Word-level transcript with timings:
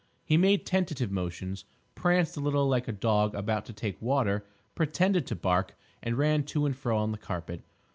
He 0.25 0.35
made 0.35 0.65
tentative 0.65 1.11
motions, 1.11 1.63
pranced 1.93 2.35
a 2.35 2.39
little 2.39 2.67
like 2.67 2.87
a 2.87 2.91
dog 2.91 3.35
about 3.35 3.67
to 3.67 3.73
take 3.73 3.99
to 3.99 4.03
water, 4.05 4.43
pretended 4.73 5.27
to 5.27 5.35
bark, 5.35 5.77
and 6.01 6.17
ran 6.17 6.41
to 6.45 6.65
and 6.65 6.75
fro 6.75 6.97
on 6.97 7.11
the 7.11 7.19
carpet. 7.19 7.61